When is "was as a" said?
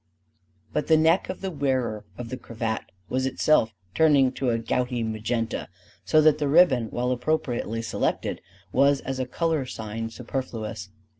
8.71-9.27